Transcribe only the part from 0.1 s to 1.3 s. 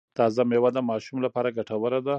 تازه میوه د ماشوم